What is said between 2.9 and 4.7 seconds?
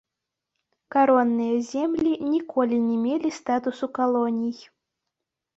мелі статусу калоній.